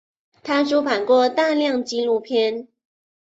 [0.41, 2.67] 他出版过大量纪录片。